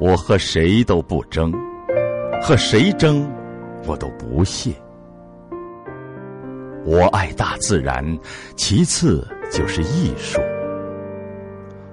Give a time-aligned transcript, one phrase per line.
[0.00, 1.52] 我和谁都不争，
[2.42, 3.30] 和谁争，
[3.86, 4.72] 我都不屑。
[6.86, 8.02] 我爱大自然，
[8.56, 10.40] 其次就是艺术。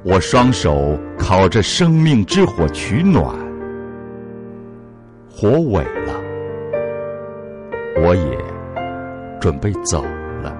[0.04, 3.36] 我双手烤着生命之火取暖，
[5.30, 6.14] 火萎了，
[8.02, 8.38] 我也
[9.42, 10.02] 准备走
[10.42, 10.56] 了。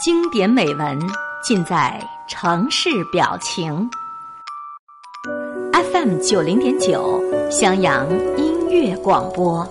[0.00, 0.96] 经典美文
[1.42, 3.88] 尽在城市表情。
[5.72, 7.18] FM 九零点九，
[7.50, 8.06] 襄阳
[8.36, 9.66] 音乐广播。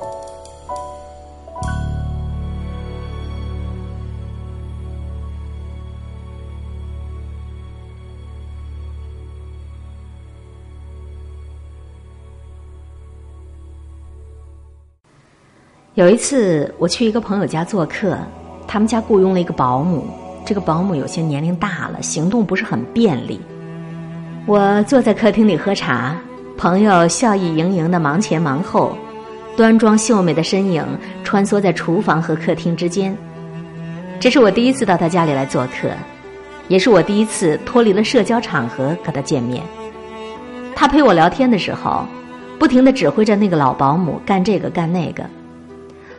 [15.93, 18.17] 有一次，我去一个朋友家做客，
[18.67, 20.07] 他们家雇佣了一个保姆。
[20.47, 23.37] 这个保姆有些年龄大了，行动不是很便利。
[24.45, 26.15] 我坐在客厅里喝茶，
[26.57, 28.97] 朋友笑意盈盈的忙前忙后，
[29.57, 30.85] 端庄秀美的身影
[31.21, 33.13] 穿梭在厨房和客厅之间。
[34.21, 35.89] 这是我第一次到他家里来做客，
[36.69, 39.61] 也是我第一次脱离了社交场合和他见面。
[40.73, 42.05] 他陪我聊天的时候，
[42.57, 45.25] 不停的指挥着那个老保姆干这个干那个，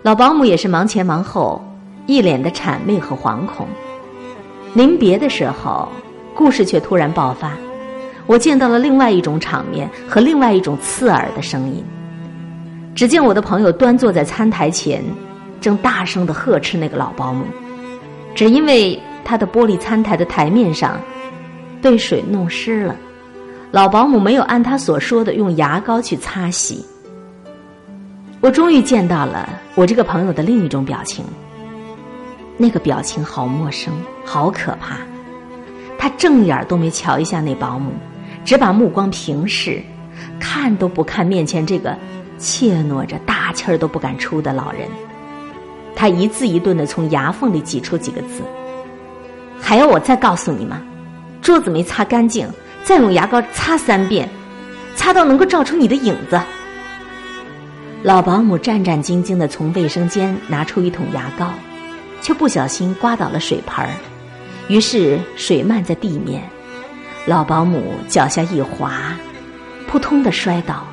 [0.03, 1.65] 老保姆也是忙前忙后，
[2.05, 3.67] 一脸的谄媚和惶恐。
[4.75, 5.89] 临别的时候，
[6.35, 7.53] 故事却突然爆发。
[8.27, 11.83] 我见到了另外一种场面和另外一种刺耳的声音。
[12.95, 15.03] 只见我的朋友端坐在餐台前，
[15.61, 17.45] 正大声的呵斥那个老保姆，
[18.35, 21.01] 只因为他的玻璃餐台的台面上
[21.81, 22.95] 被水弄湿了，
[23.71, 26.85] 老保姆没有按他所说的用牙膏去擦洗。
[28.41, 31.25] 我终于见到了我这个朋友的另一种表情。
[32.59, 34.99] 那个表情好陌生，好可怕。
[35.97, 37.93] 他正眼都没瞧一下那保姆，
[38.45, 39.83] 只把目光平视，
[40.39, 41.97] 看都不看面前这个
[42.37, 44.89] 怯懦着、大气儿都不敢出的老人。
[45.95, 48.43] 他一字一顿的从牙缝里挤出几个字
[49.61, 50.81] ：“还要我再告诉你吗？
[51.41, 52.49] 桌子没擦干净，
[52.85, 54.29] 再用牙膏擦三遍，
[54.95, 56.41] 擦到能够照出你的影子。”
[58.05, 61.53] 老保姆战战兢兢的从卫生间拿出一桶牙膏。
[62.21, 63.91] 却不小心刮倒了水盆儿，
[64.69, 66.43] 于是水漫在地面，
[67.27, 69.17] 老保姆脚下一滑，
[69.87, 70.87] 扑通的摔倒，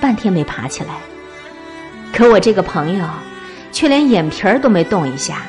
[0.00, 0.90] 半天没爬起来。
[2.12, 3.04] 可我这个朋友，
[3.72, 5.42] 却连眼皮儿都没动一下，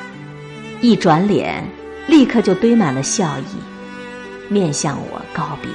[0.80, 1.64] 一转脸，
[2.06, 5.70] 立刻就堆满了笑意，面向我告别。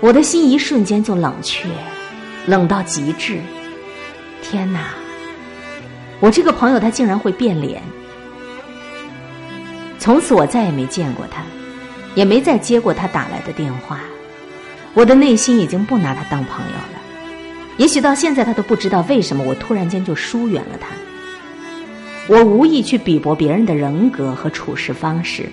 [0.00, 1.68] 我的心一瞬间就冷却，
[2.46, 3.38] 冷到极致。
[4.42, 4.88] 天哪！
[6.22, 7.82] 我这个朋友他竟然会变脸，
[9.98, 11.42] 从此我再也没见过他，
[12.14, 13.98] 也没再接过他打来的电话。
[14.94, 17.02] 我的内心已经不拿他当朋友了。
[17.76, 20.90] 也许到现在他都不知道为什么我突然间就疏远了他。
[22.28, 25.48] 我无意去鄙薄别人的人格和处事方式，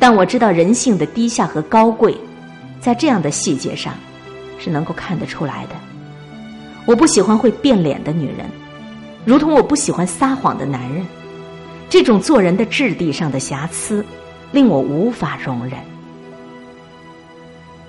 [0.00, 2.16] 但我知道人性的低下和高贵，
[2.80, 3.94] 在这样的细节上
[4.58, 5.76] 是能够看得出来的。
[6.86, 8.50] 我不喜欢会变脸的女人。
[9.24, 11.06] 如同我不喜欢撒谎的男人，
[11.88, 14.04] 这种做人的质地上的瑕疵，
[14.50, 15.74] 令我无法容忍。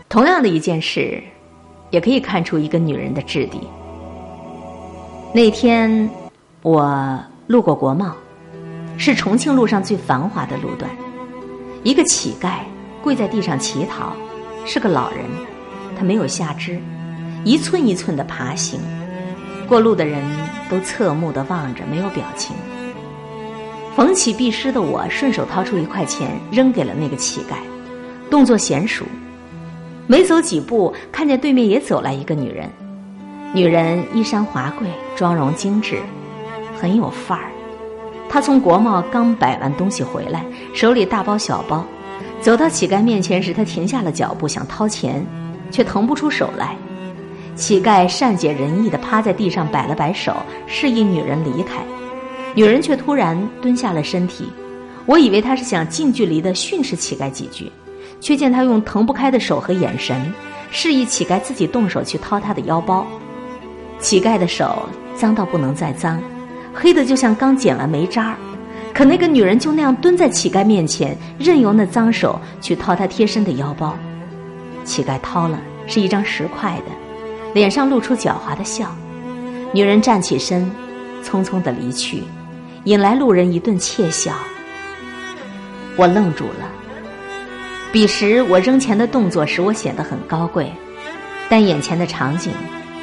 [0.09, 1.21] 同样的一件事，
[1.89, 3.59] 也可以看出一个女人的质地。
[5.33, 6.07] 那天
[6.61, 8.15] 我路过国贸，
[8.95, 10.89] 是重庆路上最繁华的路段。
[11.83, 12.59] 一个乞丐
[13.01, 14.13] 跪在地上乞讨，
[14.67, 15.25] 是个老人，
[15.97, 16.79] 他没有下肢，
[17.43, 18.79] 一寸一寸的爬行。
[19.67, 20.21] 过路的人
[20.73, 22.55] 都侧目的望着，没有表情。
[23.95, 27.57] 逢起必失的我，顺手掏出一块钱扔给了那个乞丐，
[28.27, 29.05] 动作娴熟。
[30.07, 32.67] 没走几步，看见对面也走来一个女人。
[33.53, 35.99] 女人衣衫华贵，妆容精致，
[36.75, 37.51] 很有范儿。
[38.27, 40.43] 她从国贸刚摆完东西回来，
[40.73, 41.85] 手里大包小包，
[42.41, 45.23] 走到乞丐面前时，她停下了脚步，想掏钱，
[45.69, 46.75] 却腾不出手来。
[47.55, 50.35] 乞丐善解人意的趴在地上摆了摆手，
[50.65, 51.83] 示意女人离开。
[52.55, 54.47] 女人却突然蹲下了身体。
[55.05, 57.71] 我以为她是想近距离的训斥乞丐几句，
[58.19, 60.33] 却见她用腾不开的手和眼神，
[60.71, 63.05] 示意乞丐自己动手去掏她的腰包。
[63.99, 66.21] 乞丐的手脏到不能再脏，
[66.73, 68.37] 黑的就像刚剪完煤渣儿。
[68.93, 73.97] 可那个女人就那样蹲在乞丐面前，任由那脏手去掏她贴身的腰包。
[74.83, 77.02] 乞丐掏了，是一张十块的。
[77.53, 78.95] 脸上露出狡猾的笑，
[79.71, 80.69] 女人站起身，
[81.23, 82.23] 匆匆的离去，
[82.85, 84.33] 引来路人一顿窃笑。
[85.95, 86.67] 我愣住了，
[87.91, 90.71] 彼时我扔钱的动作使我显得很高贵，
[91.47, 92.51] 但眼前的场景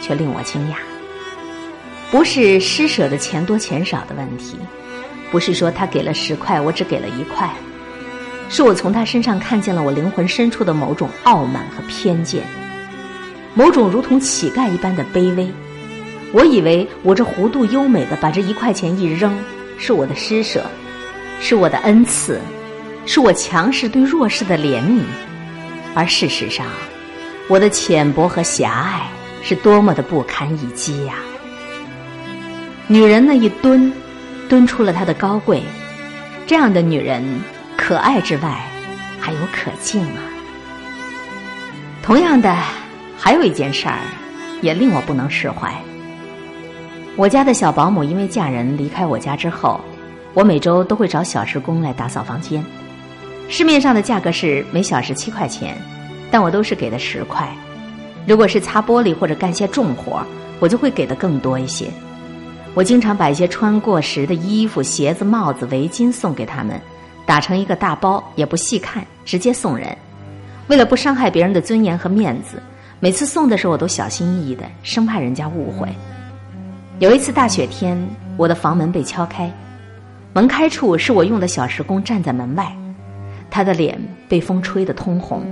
[0.01, 0.75] 却令我惊讶。
[2.11, 4.57] 不是施舍的钱多钱少的问题，
[5.31, 7.49] 不是说他给了十块，我只给了一块，
[8.49, 12.43] 是我从他身上看见了我灵魂深处的某种傲慢和偏见，
[13.55, 15.51] 某种如同乞丐一般的卑微。
[16.33, 19.37] 我以为我这弧度优美的把这一块钱一扔，
[19.79, 20.65] 是我的施舍，
[21.41, 22.41] 是我的恩赐，
[23.05, 25.03] 是我强势对弱势的怜悯，
[25.95, 26.67] 而事实上，
[27.49, 29.01] 我的浅薄和狭隘
[29.43, 31.15] 是多么的不堪一击呀！
[32.87, 33.93] 女人那一蹲，
[34.49, 35.63] 蹲出了她的高贵。
[36.47, 37.25] 这样的女人，
[37.77, 38.61] 可爱之外，
[39.19, 40.23] 还有可敬啊。
[42.03, 42.57] 同样的，
[43.23, 43.99] 还有一件事儿，
[44.63, 45.71] 也令我不能释怀。
[47.17, 49.79] 我家的小保姆因为嫁人离开我家之后，
[50.33, 52.65] 我每周都会找小时工来打扫房间。
[53.47, 55.77] 市面上的价格是每小时七块钱，
[56.31, 57.47] 但我都是给的十块。
[58.27, 60.25] 如果是擦玻璃或者干些重活，
[60.59, 61.89] 我就会给的更多一些。
[62.73, 66.81] 我经常把一些穿过时的衣服、鞋子、帽子、围巾送给他们，
[67.27, 69.95] 打成一个大包，也不细看，直接送人。
[70.69, 72.63] 为了不伤害别人的尊严和面子，
[73.03, 75.89] 每次送的时候我都小心翼翼的，生怕人家误会。
[76.99, 77.99] 有一次大雪天，
[78.37, 79.51] 我的房门被敲开，
[80.35, 82.71] 门开处是我用的小时工站在门外，
[83.51, 83.99] 他的脸
[84.29, 85.43] 被风吹得通红，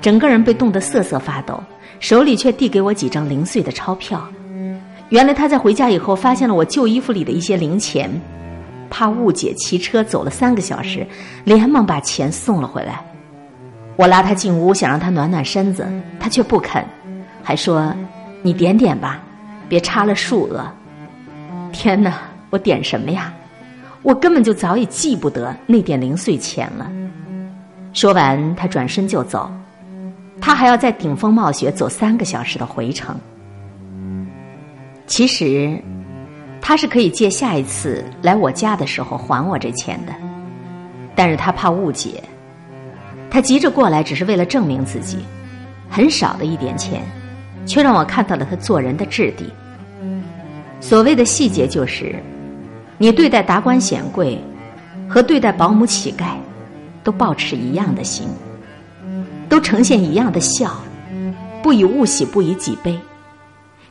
[0.00, 1.62] 整个人被冻得瑟瑟发抖，
[2.00, 4.26] 手里却递给我几张零碎的钞票。
[5.10, 8.10] 原来他在回家以后发现了我旧衣服里的一些零钱，
[8.90, 11.06] 怕误解，骑车走了三个小时，
[11.44, 13.00] 连忙把钱送了回来。
[13.96, 15.86] 我拉他进屋，想让他暖暖身子，
[16.20, 16.84] 他却不肯，
[17.42, 17.94] 还说
[18.42, 19.20] ：“你点点吧，
[19.68, 20.64] 别插了数额。”
[21.72, 22.12] 天哪，
[22.50, 23.32] 我点什么呀？
[24.02, 26.90] 我根本就早已记不得那点零碎钱了。
[27.92, 29.50] 说完，他转身就走，
[30.40, 33.16] 他还要在顶风冒雪走三个小时的回程。
[35.06, 35.82] 其实，
[36.60, 40.12] 他是可以借下一次来我家的时候还我这钱的，
[41.14, 42.22] 但是他怕误解，
[43.36, 45.18] 他急着过来只是为了证明自己，
[45.90, 47.02] 很少的一点钱，
[47.66, 49.52] 却让我看到了他做人的质地。
[50.80, 52.16] 所谓的细节就是，
[52.96, 54.42] 你对待达官显贵
[55.06, 56.36] 和对待保姆乞丐，
[57.04, 58.26] 都保持一样的心，
[59.50, 60.74] 都呈现一样的笑，
[61.62, 62.98] 不以物喜，不以己悲。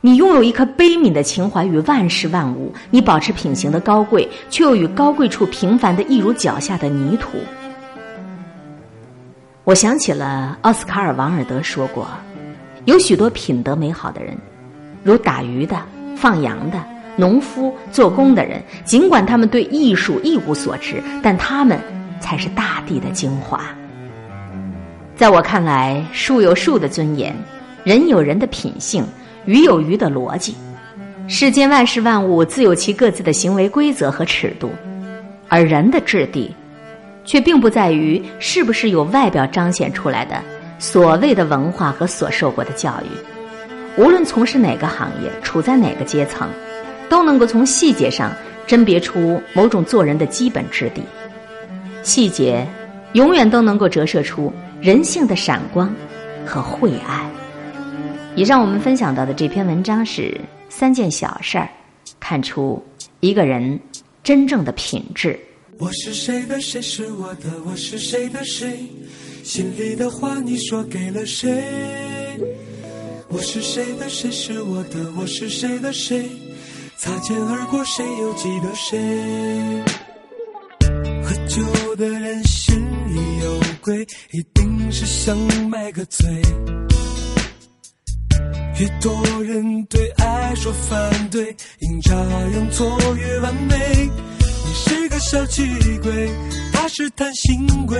[0.02, 7.38] 你拥有一颗悲悯的情怀与万事万物，你保持品行的高贵，却又与高贵处平凡的一如脚下的泥土。
[9.66, 12.08] 我想起了奥斯卡尔·王尔德说过，
[12.86, 14.38] 有许多品德美好的人，
[15.02, 15.76] 如打鱼的、
[16.16, 16.80] 放羊的、
[17.16, 21.80] 农夫、做工的人，尽管他们对艺术一无所知，但他们
[22.20, 23.60] 才是大地的精华。
[25.16, 27.36] 在我看来，树有树的尊严，
[27.84, 29.04] 人有人的品性。
[29.46, 30.56] 鱼有鱼的逻辑，
[31.28, 34.72] 世间万事万物自有其各自的行为规则和尺度，
[35.50, 36.52] 而人的质地，
[37.26, 40.42] 却并不在于是不是有外表彰显出来的
[40.80, 44.02] 所谓的文化和所受过的教育。
[44.02, 46.50] 无论从事哪个行业，处在哪个阶层，
[47.10, 48.32] 都能够从细节上
[48.68, 51.02] 甄别出某种做人的基本质地。
[52.04, 52.68] 细节
[53.14, 55.90] 永远都能够折射出人性的闪光
[56.46, 57.26] 和晦暗。
[58.36, 61.70] 以上我们分享到的这篇文章是三件小事儿，
[62.20, 62.84] 看出
[63.22, 63.80] 一个人
[64.22, 65.40] 真正的品质。
[65.78, 68.88] 我是谁的，谁是我的，我是谁的谁，
[69.44, 72.40] 心里的话你说给了谁？
[73.28, 76.30] 我是谁的，谁是我的，我是谁的谁，
[76.98, 79.84] 擦肩而过谁又记得谁？
[81.24, 82.76] 喝酒的人心
[83.14, 84.02] 里有鬼，
[84.32, 85.38] 一定是想
[85.70, 86.26] 买个醉。
[88.80, 94.10] 越多人对爱说反对，阴差阳错越完美。
[94.76, 95.64] 你是个小气
[96.04, 96.30] 鬼，
[96.74, 97.98] 他是贪心鬼。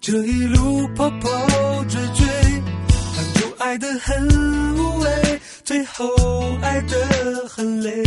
[0.00, 2.24] 这一路跑跑追追，
[3.16, 6.06] 当初爱得很无畏，最后
[6.62, 8.04] 爱得很累。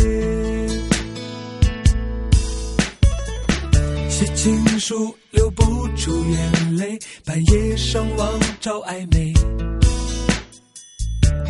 [4.10, 9.34] 写情书流不出眼泪，半夜上网找暧昧。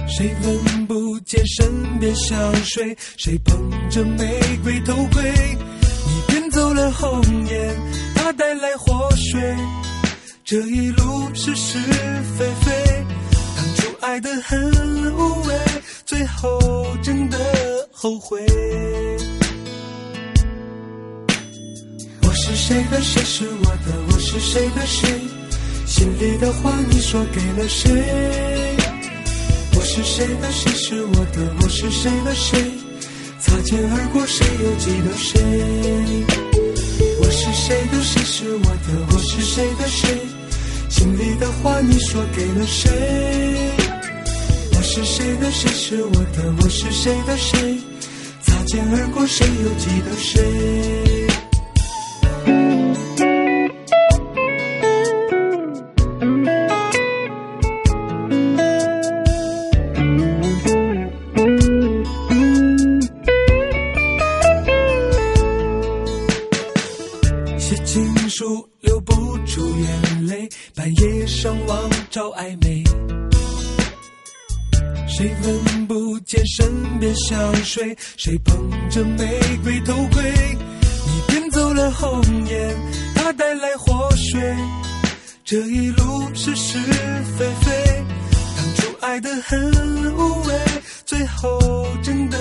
[0.08, 2.98] 谁闻不见身边香水？
[3.18, 5.32] 谁捧着玫瑰偷窥？
[6.58, 7.76] 走了红颜，
[8.16, 9.56] 他带来祸水。
[10.44, 11.78] 这一路是是
[12.36, 13.06] 非非，
[13.56, 14.60] 当初爱得很
[15.16, 15.54] 无畏，
[16.04, 16.60] 最后
[17.04, 17.38] 真的
[17.92, 18.44] 后悔。
[22.24, 23.00] 我是谁的？
[23.02, 23.94] 谁是我的？
[24.12, 25.08] 我是谁的谁？
[25.86, 28.76] 心里的话你说给了谁？
[29.76, 32.60] 我是谁的谁是我的我是谁的谁？
[33.40, 36.47] 擦肩而过谁又记得谁？
[37.48, 40.20] 是谁的谁是我的我是谁的谁？
[40.90, 43.72] 心里的话你说给了谁？
[44.76, 47.78] 我是谁的谁是我的我是谁的谁？
[48.42, 51.27] 擦肩而过谁又记得谁？
[77.28, 77.94] 香水？
[78.16, 80.32] 谁捧着玫瑰偷窥？
[81.06, 82.74] 你骗走了红颜，
[83.16, 84.56] 他带来祸水。
[85.44, 86.80] 这一路是是
[87.38, 88.06] 非非，
[88.56, 89.60] 当初爱得很
[90.16, 90.54] 无畏，
[91.06, 92.38] 最后真的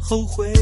[0.00, 0.52] 后悔。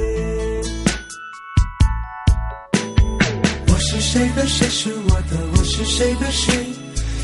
[3.69, 6.67] 我是谁的谁是我的我是谁的谁？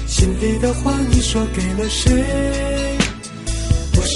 [0.07, 2.98] 心里的话你说给了谁？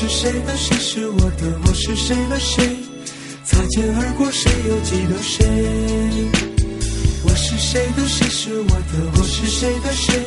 [0.03, 2.77] 是谁的谁是我的我是谁的谁？
[3.45, 5.47] 擦肩而过谁又记得谁？
[7.23, 10.25] 我是谁的谁是我的我是谁的谁？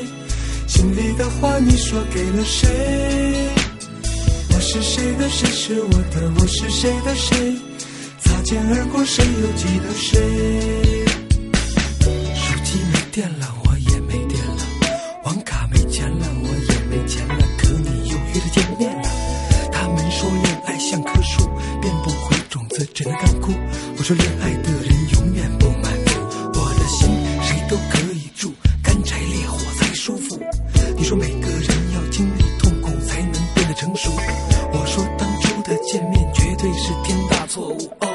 [0.66, 3.50] 心里的话你说给了谁？
[4.54, 7.58] 我是谁的谁是我的我是谁的谁？
[8.22, 11.06] 擦肩而过谁又记得谁？
[12.34, 13.54] 手机没电了，
[24.06, 26.14] 说恋爱的人永远不满足，
[26.54, 27.10] 我的心
[27.42, 30.40] 谁都可以住，干柴烈火才舒服。
[30.96, 34.12] 你说每个人要经历痛苦才能变得成熟，
[34.74, 37.92] 我说当初的见面绝对是天大错误。
[38.02, 38.08] 哦，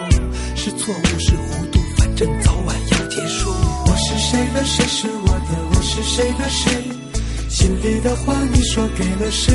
[0.54, 3.50] 是错误是糊涂，反正早晚要结束。
[3.50, 6.84] 我是谁的谁是我的我是谁的谁？
[7.48, 9.52] 心里的话你说给了谁？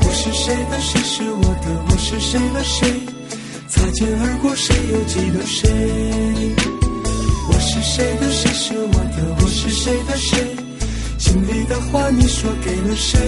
[0.00, 3.15] 我是谁的谁是我的我是谁的谁？
[3.76, 5.68] 擦肩而过谁又记得谁？
[7.48, 10.56] 我是谁的谁是我的我是谁的谁？
[11.18, 13.20] 心里的话你说给了谁？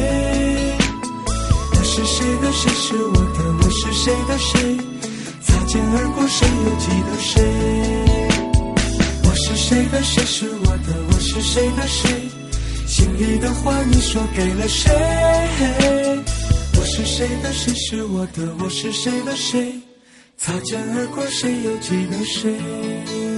[1.70, 4.76] 我是谁的谁是我的我是谁的谁？
[5.42, 7.42] 擦肩而过谁又记得谁？
[9.24, 12.28] 我是谁的谁是我的我是谁的谁？
[12.86, 14.90] 心里的话你说给了谁？
[16.78, 19.74] 我是谁的谁是我的我是谁的谁？
[20.38, 23.37] 擦肩而过谁又记得谁？